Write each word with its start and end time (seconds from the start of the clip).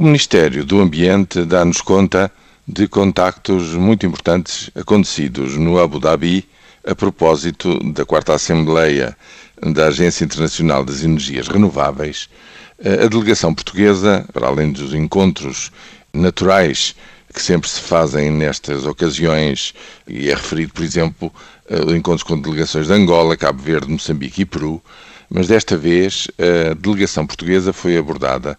O 0.00 0.02
Ministério 0.02 0.64
do 0.64 0.80
Ambiente 0.80 1.44
dá-nos 1.44 1.82
conta 1.82 2.32
de 2.66 2.88
contactos 2.88 3.74
muito 3.74 4.06
importantes 4.06 4.70
acontecidos 4.74 5.58
no 5.58 5.78
Abu 5.78 6.00
Dhabi 6.00 6.48
a 6.86 6.94
propósito 6.94 7.78
da 7.92 8.06
quarta 8.06 8.32
Assembleia 8.32 9.14
da 9.60 9.88
Agência 9.88 10.24
Internacional 10.24 10.86
das 10.86 11.04
Energias 11.04 11.48
Renováveis. 11.48 12.30
A 12.82 13.06
delegação 13.08 13.54
portuguesa, 13.54 14.26
para 14.32 14.46
além 14.46 14.72
dos 14.72 14.94
encontros 14.94 15.70
naturais 16.14 16.96
que 17.34 17.42
sempre 17.42 17.68
se 17.68 17.82
fazem 17.82 18.30
nestas 18.30 18.86
ocasiões, 18.86 19.74
e 20.08 20.30
é 20.30 20.34
referido, 20.34 20.72
por 20.72 20.82
exemplo, 20.82 21.30
encontros 21.94 22.22
com 22.22 22.40
delegações 22.40 22.86
de 22.86 22.94
Angola, 22.94 23.36
Cabo 23.36 23.62
Verde, 23.62 23.92
Moçambique 23.92 24.40
e 24.40 24.46
Peru, 24.46 24.82
mas 25.28 25.48
desta 25.48 25.76
vez 25.76 26.26
a 26.38 26.72
delegação 26.72 27.26
portuguesa 27.26 27.70
foi 27.70 27.98
abordada 27.98 28.58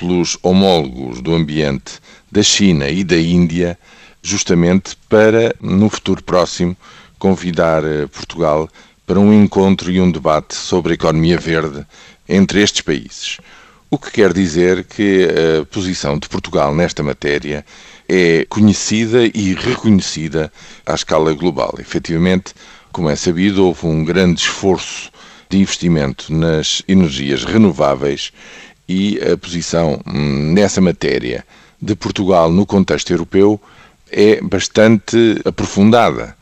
pelos 0.00 0.38
homólogos 0.42 1.20
do 1.20 1.34
ambiente 1.34 2.00
da 2.32 2.42
China 2.42 2.88
e 2.88 3.04
da 3.04 3.18
Índia, 3.18 3.78
justamente 4.22 4.96
para, 5.08 5.54
no 5.60 5.90
futuro 5.90 6.22
próximo, 6.24 6.74
convidar 7.18 7.84
eh, 7.84 8.06
Portugal 8.06 8.68
para 9.06 9.20
um 9.20 9.32
encontro 9.32 9.90
e 9.90 10.00
um 10.00 10.10
debate 10.10 10.54
sobre 10.54 10.92
a 10.92 10.94
economia 10.94 11.36
verde 11.36 11.86
entre 12.26 12.62
estes 12.62 12.80
países. 12.80 13.38
O 13.90 13.98
que 13.98 14.10
quer 14.10 14.32
dizer 14.32 14.84
que 14.84 15.28
a 15.60 15.64
posição 15.66 16.18
de 16.18 16.28
Portugal 16.28 16.74
nesta 16.74 17.02
matéria 17.02 17.64
é 18.08 18.46
conhecida 18.48 19.24
e 19.34 19.52
reconhecida 19.52 20.50
à 20.86 20.94
escala 20.94 21.34
global. 21.34 21.74
Efetivamente, 21.78 22.54
como 22.92 23.10
é 23.10 23.16
sabido, 23.16 23.66
houve 23.66 23.86
um 23.86 24.04
grande 24.04 24.40
esforço 24.40 25.10
de 25.48 25.58
investimento 25.58 26.32
nas 26.32 26.82
energias 26.86 27.44
renováveis 27.44 28.32
e 28.90 29.20
a 29.22 29.36
posição 29.36 30.00
hum, 30.04 30.52
nessa 30.52 30.80
matéria 30.80 31.46
de 31.80 31.94
Portugal 31.94 32.50
no 32.50 32.66
contexto 32.66 33.12
europeu 33.12 33.60
é 34.10 34.40
bastante 34.40 35.40
aprofundada. 35.44 36.36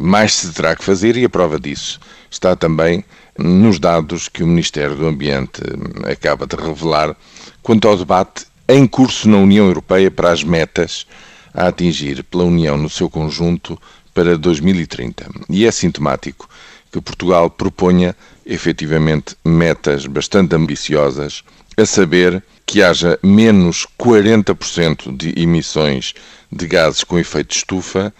Mais 0.00 0.34
se 0.34 0.52
terá 0.52 0.74
que 0.74 0.82
fazer 0.82 1.16
e 1.16 1.24
a 1.24 1.28
prova 1.28 1.60
disso 1.60 2.00
está 2.28 2.56
também 2.56 3.04
nos 3.38 3.78
dados 3.78 4.28
que 4.28 4.42
o 4.42 4.46
Ministério 4.46 4.96
do 4.96 5.06
Ambiente 5.06 5.60
hum, 5.62 6.10
acaba 6.10 6.48
de 6.48 6.56
revelar 6.56 7.14
quanto 7.62 7.86
ao 7.86 7.96
debate 7.96 8.44
em 8.68 8.88
curso 8.88 9.28
na 9.28 9.36
União 9.36 9.66
Europeia 9.66 10.10
para 10.10 10.32
as 10.32 10.42
metas 10.42 11.06
a 11.54 11.68
atingir 11.68 12.24
pela 12.24 12.42
União 12.42 12.76
no 12.76 12.90
seu 12.90 13.08
conjunto 13.08 13.80
para 14.12 14.36
2030. 14.36 15.28
E 15.48 15.64
é 15.64 15.70
sintomático 15.70 16.48
que 16.94 17.00
Portugal 17.00 17.50
proponha 17.50 18.14
efetivamente 18.46 19.34
metas 19.44 20.06
bastante 20.06 20.54
ambiciosas, 20.54 21.42
a 21.76 21.84
saber 21.84 22.40
que 22.64 22.84
haja 22.84 23.18
menos 23.20 23.84
40% 23.98 25.16
de 25.16 25.34
emissões 25.36 26.14
de 26.52 26.68
gases 26.68 27.02
com 27.02 27.18
efeito 27.18 27.48
de 27.48 27.56
estufa, 27.56 28.14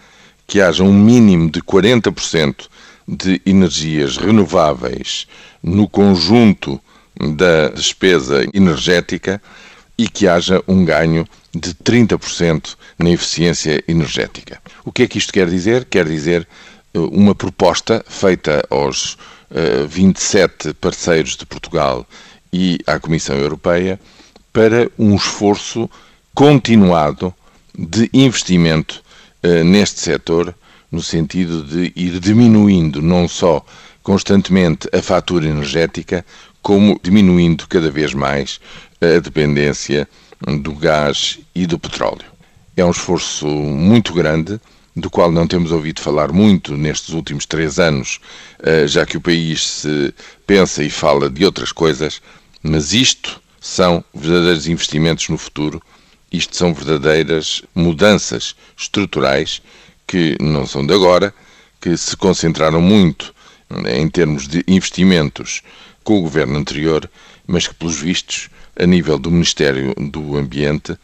que 0.45 0.59
haja 0.59 0.83
um 0.83 0.91
mínimo 0.91 1.49
de 1.49 1.61
40% 1.61 2.67
de 3.07 3.41
energias 3.45 4.17
renováveis 4.17 5.25
no 5.63 5.87
conjunto 5.87 6.77
da 7.17 7.69
despesa 7.69 8.45
energética 8.53 9.41
e 9.97 10.09
que 10.09 10.27
haja 10.27 10.61
um 10.67 10.83
ganho 10.83 11.25
de 11.53 11.73
30% 11.73 12.75
na 12.99 13.09
eficiência 13.09 13.81
energética. 13.87 14.61
O 14.83 14.91
que 14.91 15.03
é 15.03 15.07
que 15.07 15.17
isto 15.17 15.31
quer 15.31 15.49
dizer? 15.49 15.85
Quer 15.85 16.05
dizer 16.05 16.45
uma 16.99 17.35
proposta 17.35 18.03
feita 18.07 18.65
aos 18.69 19.13
uh, 19.13 19.17
eh, 19.83 19.85
27 19.87 20.73
parceiros 20.73 21.35
de 21.35 21.45
Portugal 21.45 22.05
e 22.51 22.79
à 22.87 22.99
Comissão 22.99 23.35
Europeia 23.35 23.99
para 24.53 24.89
um 24.97 25.15
esforço 25.15 25.89
continuado 26.33 27.33
de 27.77 28.09
investimento 28.13 29.03
uh, 29.43 29.63
neste 29.63 29.99
setor, 29.99 30.55
no 30.91 31.01
sentido 31.01 31.63
de 31.63 31.91
ir 31.95 32.19
diminuindo 32.19 33.01
não 33.01 33.27
só 33.27 33.65
constantemente 34.01 34.87
a 34.93 35.01
fatura 35.01 35.47
energética, 35.47 36.25
como 36.61 36.99
diminuindo 37.03 37.67
cada 37.67 37.91
vez 37.91 38.13
mais 38.13 38.59
a 39.01 39.19
dependência 39.19 40.07
do 40.61 40.73
gás 40.73 41.39
e 41.53 41.65
do 41.65 41.77
petróleo. 41.77 42.25
É 42.77 42.85
um 42.85 42.91
esforço 42.91 43.47
muito 43.47 44.13
grande, 44.13 44.59
do 44.95 45.09
qual 45.09 45.31
não 45.31 45.45
temos 45.45 45.71
ouvido 45.71 46.01
falar 46.01 46.31
muito 46.31 46.77
nestes 46.77 47.13
últimos 47.13 47.45
três 47.45 47.79
anos, 47.79 48.19
eh, 48.63 48.87
já 48.87 49.05
que 49.05 49.17
o 49.17 49.21
país 49.21 49.67
se 49.67 50.13
pensa 50.47 50.83
e 50.83 50.89
fala 50.89 51.29
de 51.29 51.43
outras 51.43 51.71
coisas, 51.71 52.21
mas 52.63 52.93
isto 52.93 53.41
são 53.59 54.03
verdadeiros 54.13 54.67
investimentos 54.67 55.27
no 55.27 55.37
futuro, 55.37 55.81
isto 56.31 56.55
são 56.55 56.73
verdadeiras 56.73 57.61
mudanças 57.73 58.55
estruturais 58.77 59.61
que 60.07 60.37
não 60.39 60.65
são 60.65 60.85
de 60.85 60.93
agora, 60.93 61.33
que 61.81 61.97
se 61.97 62.15
concentraram 62.15 62.81
muito 62.81 63.33
em 63.87 64.07
termos 64.07 64.47
de 64.47 64.63
investimentos 64.67 65.61
com 66.03 66.19
o 66.19 66.21
governo 66.21 66.57
anterior, 66.57 67.09
mas 67.47 67.67
que, 67.67 67.73
pelos 67.73 67.99
vistos, 67.99 68.49
a 68.79 68.85
nível 68.85 69.17
do 69.17 69.31
Ministério 69.31 69.93
do 69.95 70.37
Ambiente, 70.37 70.97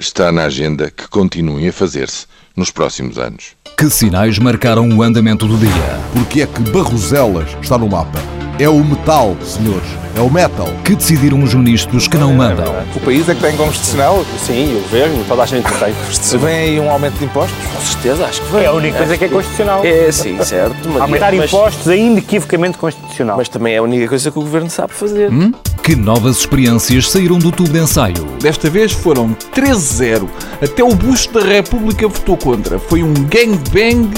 está 0.00 0.32
na 0.32 0.44
agenda 0.44 0.90
que 0.90 1.06
continuem 1.08 1.68
a 1.68 1.72
fazer-se 1.72 2.26
nos 2.56 2.70
próximos 2.70 3.18
anos. 3.18 3.52
Que 3.76 3.88
sinais 3.90 4.38
marcaram 4.38 4.88
o 4.88 5.02
andamento 5.02 5.46
do 5.46 5.56
dia? 5.58 6.00
Porque 6.12 6.40
é 6.40 6.46
que 6.46 6.60
Barroselas 6.70 7.50
está 7.60 7.76
no 7.76 7.88
mapa? 7.88 8.18
É 8.58 8.68
o 8.68 8.82
metal, 8.82 9.36
senhores. 9.42 9.88
É 10.16 10.20
o 10.20 10.30
metal. 10.30 10.68
Que 10.84 10.94
decidiram 10.94 11.42
os 11.42 11.54
ministros 11.54 12.08
que 12.08 12.16
não 12.16 12.34
mandam? 12.34 12.66
O 12.94 13.00
país 13.00 13.28
é 13.28 13.34
que 13.34 13.40
tem 13.40 13.56
constitucional? 13.56 14.24
Sim, 14.38 14.76
o 14.76 14.80
governo, 14.82 15.24
toda 15.26 15.42
a 15.42 15.46
gente 15.46 15.64
tem 15.64 15.94
constitucional. 15.94 16.46
Vem 16.46 16.58
aí 16.58 16.80
um 16.80 16.90
aumento 16.90 17.18
de 17.18 17.24
impostos? 17.24 17.56
Com 17.74 17.80
certeza, 17.82 18.24
acho 18.26 18.42
que 18.42 18.52
vem. 18.52 18.62
É 18.62 18.66
a 18.66 18.72
única 18.72 18.98
coisa 18.98 19.16
que 19.16 19.24
é 19.24 19.28
constitucional. 19.28 19.84
É, 19.84 20.12
sim, 20.12 20.42
certo. 20.42 20.88
Mas, 20.88 21.02
Aumentar 21.02 21.32
mas, 21.32 21.48
impostos 21.52 21.88
é 21.88 21.96
inequivocamente 21.96 22.78
constitucional. 22.78 23.36
Mas 23.36 23.48
também 23.48 23.74
é 23.74 23.78
a 23.78 23.82
única 23.82 24.08
coisa 24.08 24.30
que 24.30 24.38
o 24.38 24.42
governo 24.42 24.68
sabe 24.68 24.92
fazer. 24.92 25.30
Hum? 25.30 25.52
Que 25.82 25.96
novas 25.96 26.38
experiências 26.38 27.10
saíram 27.10 27.38
do 27.38 27.50
tubo 27.50 27.70
de 27.70 27.78
ensaio? 27.78 28.24
Desta 28.40 28.68
vez 28.68 28.92
foram 28.92 29.34
13-0. 29.54 30.28
Até 30.62 30.84
o 30.84 30.94
busto 30.94 31.40
da 31.40 31.44
República 31.44 32.06
votou 32.06 32.36
contra. 32.36 32.78
Foi 32.78 33.02
um 33.02 33.14
gangbang 33.14 34.10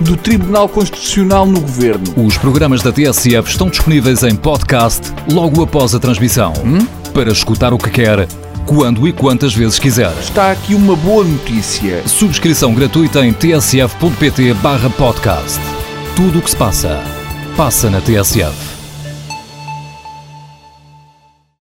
do 0.00 0.16
Tribunal 0.16 0.68
Constitucional 0.68 1.44
no 1.44 1.60
governo. 1.60 2.04
Os 2.16 2.38
programas 2.38 2.82
da 2.82 2.90
TSF 2.90 3.50
estão 3.50 3.68
disponíveis 3.68 4.22
em 4.22 4.34
podcast 4.34 5.12
logo 5.40 5.62
após 5.62 5.94
a 5.94 5.98
transmissão. 5.98 6.52
Hum? 6.62 6.86
Para 7.14 7.32
escutar 7.32 7.72
o 7.72 7.78
que 7.78 7.88
quer, 7.88 8.28
quando 8.66 9.08
e 9.08 9.12
quantas 9.12 9.54
vezes 9.54 9.78
quiser. 9.78 10.12
Está 10.20 10.52
aqui 10.52 10.74
uma 10.74 10.94
boa 10.94 11.24
notícia. 11.24 12.06
Subscrição 12.06 12.74
gratuita 12.74 13.24
em 13.24 13.32
tsf.pt/podcast. 13.32 15.58
Tudo 16.14 16.40
o 16.40 16.42
que 16.42 16.50
se 16.50 16.56
passa, 16.56 17.02
passa 17.56 17.88
na 17.88 18.02
TSF. 18.02 18.79